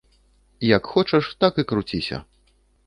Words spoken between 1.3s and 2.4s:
так і круціся.